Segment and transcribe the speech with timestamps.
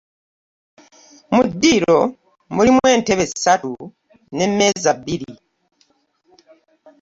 [1.33, 1.99] Mu ddiro
[2.55, 3.71] mulimu entebe ssatu
[4.35, 5.33] ne meeza bbiri.